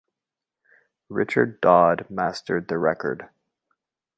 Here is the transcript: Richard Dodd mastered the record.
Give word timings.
Richard 1.09 1.61
Dodd 1.61 2.07
mastered 2.09 2.69
the 2.69 2.79
record. 2.79 3.29